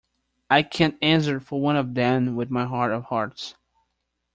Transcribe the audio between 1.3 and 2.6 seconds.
for one of them with